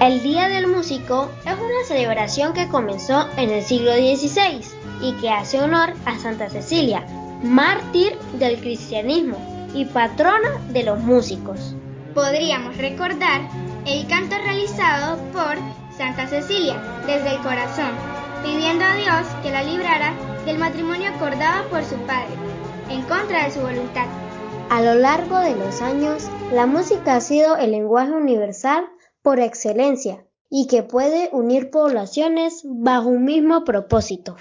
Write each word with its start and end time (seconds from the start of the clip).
El 0.00 0.22
Día 0.22 0.48
del 0.48 0.66
Músico 0.66 1.30
es 1.44 1.52
una 1.52 1.84
celebración 1.86 2.54
que 2.54 2.68
comenzó 2.68 3.26
en 3.36 3.50
el 3.50 3.62
siglo 3.62 3.92
XVI 3.92 4.62
y 5.02 5.12
que 5.20 5.28
hace 5.28 5.60
honor 5.60 5.92
a 6.06 6.18
Santa 6.18 6.48
Cecilia, 6.48 7.04
mártir 7.42 8.16
del 8.38 8.58
cristianismo 8.60 9.36
y 9.74 9.84
patrona 9.84 10.58
de 10.70 10.84
los 10.84 11.00
músicos. 11.00 11.74
Podríamos 12.14 12.78
recordar 12.78 13.42
el 13.84 14.06
canto 14.06 14.36
realizado 14.38 15.18
por 15.34 15.58
Santa 15.98 16.26
Cecilia 16.28 16.80
desde 17.06 17.34
el 17.34 17.42
corazón, 17.42 17.90
pidiendo 18.42 18.86
a 18.86 18.94
Dios 18.94 19.26
que 19.42 19.50
la 19.50 19.62
librara 19.62 20.14
del 20.46 20.56
matrimonio 20.56 21.10
acordado 21.10 21.68
por 21.68 21.84
su 21.84 21.96
padre, 22.06 22.32
en 22.88 23.02
contra 23.02 23.44
de 23.44 23.50
su 23.50 23.60
voluntad. 23.60 24.06
A 24.70 24.80
lo 24.80 24.94
largo 24.94 25.40
de 25.40 25.56
los 25.56 25.82
años, 25.82 26.30
la 26.54 26.64
música 26.64 27.16
ha 27.16 27.20
sido 27.20 27.58
el 27.58 27.72
lenguaje 27.72 28.12
universal 28.12 28.88
por 29.22 29.40
excelencia 29.40 30.26
y 30.48 30.66
que 30.66 30.82
puede 30.82 31.28
unir 31.32 31.70
poblaciones 31.70 32.62
bajo 32.64 33.08
un 33.08 33.24
mismo 33.24 33.64
propósito. 33.64 34.36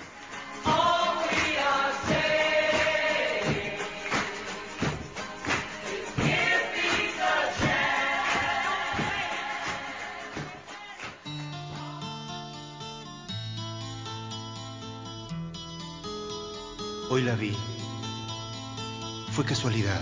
Hoy 17.11 17.23
la 17.23 17.35
vi. 17.35 17.53
Fue 19.31 19.43
casualidad. 19.43 19.99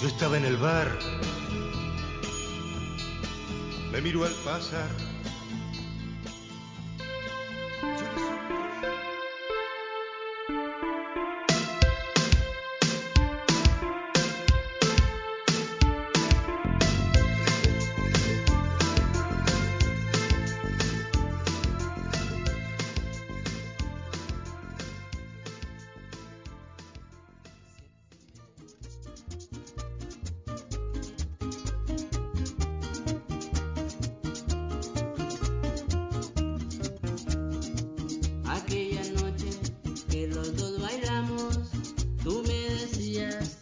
Yo 0.00 0.06
estaba 0.06 0.36
en 0.36 0.44
el 0.44 0.56
bar 0.56 0.96
me 3.94 4.00
miro 4.00 4.24
al 4.24 4.32
pasar 4.44 4.90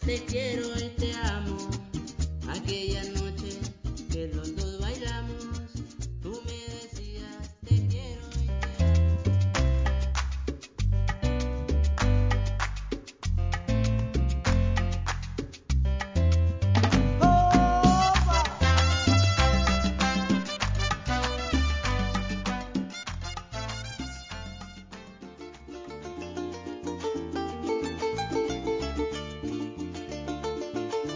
te 0.05 0.19
quiero. 0.25 0.52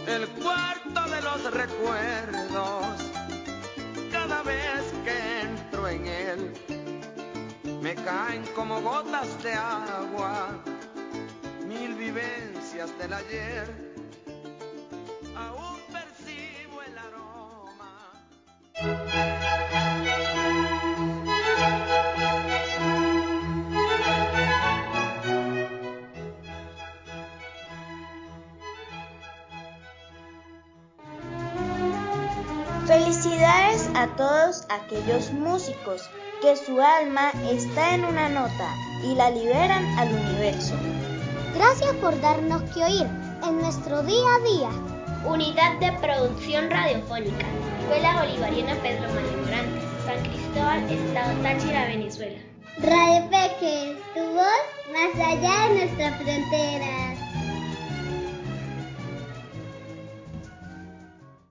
El 0.08 0.26
cuarto 0.28 1.02
de 1.10 1.22
los 1.22 1.52
recuerdos. 1.52 2.86
Cada 4.10 4.42
vez 4.42 4.82
que 5.04 5.40
entro 5.40 5.88
en 5.88 6.06
él, 6.06 6.52
me 7.82 7.94
caen 7.94 8.42
como 8.54 8.80
gotas 8.80 9.42
de 9.42 9.52
agua, 9.52 10.62
mil 11.66 11.94
vivencias 11.94 12.96
del 12.98 13.12
ayer. 13.12 13.87
Felicidades 32.88 33.90
a 33.94 34.06
todos 34.16 34.64
aquellos 34.70 35.30
músicos 35.30 36.08
que 36.40 36.56
su 36.56 36.80
alma 36.80 37.32
está 37.46 37.94
en 37.94 38.02
una 38.02 38.30
nota 38.30 38.74
y 39.04 39.14
la 39.14 39.30
liberan 39.30 39.84
al 39.98 40.08
universo. 40.08 40.74
Gracias 41.54 41.94
por 41.96 42.18
darnos 42.22 42.62
que 42.72 42.82
oír 42.82 43.06
en 43.46 43.58
nuestro 43.60 44.02
día 44.04 44.34
a 44.36 44.40
día. 44.40 44.70
Unidad 45.26 45.78
de 45.80 45.92
Producción 46.00 46.70
Radiofónica, 46.70 47.44
Escuela 47.82 48.22
Bolivariana 48.22 48.74
Pedro 48.76 49.12
María 49.12 49.36
Morante, 49.36 49.80
San 50.06 50.22
Cristóbal, 50.22 50.90
Estado 50.90 51.42
Táchira, 51.42 51.88
Venezuela. 51.88 52.38
Radio 52.78 53.28
Peque, 53.28 53.98
tu 54.14 54.20
voz 54.32 54.64
más 54.94 55.26
allá 55.26 55.68
de 55.68 55.74
nuestra 55.74 56.12
frontera. 56.12 57.17